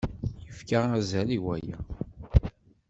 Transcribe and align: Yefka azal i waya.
Yefka 0.45 0.79
azal 0.97 1.29
i 1.37 1.39
waya. 1.45 1.77